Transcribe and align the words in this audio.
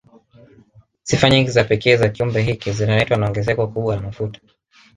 Sifa 1.03 1.29
nyingi 1.29 1.49
za 1.51 1.63
pekee 1.63 1.95
za 1.97 2.09
kiumbe 2.09 2.41
hiki 2.41 2.71
zinaletwa 2.71 3.17
na 3.17 3.25
ongezeko 3.27 3.67
kubwa 3.67 3.95
la 3.95 4.01
mafuta 4.01 4.39